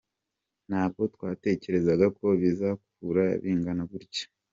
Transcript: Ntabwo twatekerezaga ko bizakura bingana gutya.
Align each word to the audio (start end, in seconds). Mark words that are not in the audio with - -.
Ntabwo 0.69 1.01
twatekerezaga 1.13 2.05
ko 2.17 2.25
bizakura 2.41 3.25
bingana 3.43 3.83
gutya. 3.91 4.25